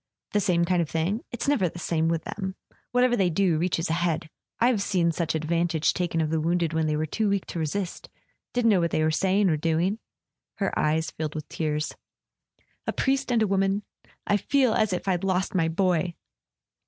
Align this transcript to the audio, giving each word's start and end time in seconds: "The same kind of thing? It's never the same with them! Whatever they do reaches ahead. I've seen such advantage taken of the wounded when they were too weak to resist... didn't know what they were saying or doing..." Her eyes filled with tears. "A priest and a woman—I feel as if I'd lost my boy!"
"The 0.31 0.39
same 0.39 0.65
kind 0.65 0.81
of 0.81 0.89
thing? 0.89 1.21
It's 1.31 1.47
never 1.47 1.69
the 1.69 1.77
same 1.77 2.07
with 2.07 2.23
them! 2.23 2.55
Whatever 2.91 3.15
they 3.15 3.29
do 3.29 3.59
reaches 3.59 3.87
ahead. 3.87 4.31
I've 4.59 4.81
seen 4.81 5.11
such 5.11 5.35
advantage 5.35 5.93
taken 5.93 6.21
of 6.21 6.31
the 6.31 6.41
wounded 6.41 6.73
when 6.73 6.87
they 6.87 6.95
were 6.97 7.05
too 7.05 7.29
weak 7.29 7.45
to 7.45 7.59
resist... 7.59 8.09
didn't 8.51 8.71
know 8.71 8.79
what 8.79 8.89
they 8.89 9.03
were 9.03 9.11
saying 9.11 9.47
or 9.47 9.57
doing..." 9.57 9.99
Her 10.55 10.73
eyes 10.75 11.11
filled 11.11 11.35
with 11.35 11.47
tears. 11.49 11.93
"A 12.87 12.91
priest 12.93 13.31
and 13.31 13.43
a 13.43 13.47
woman—I 13.47 14.37
feel 14.37 14.73
as 14.73 14.91
if 14.91 15.07
I'd 15.07 15.23
lost 15.23 15.53
my 15.53 15.67
boy!" 15.67 16.15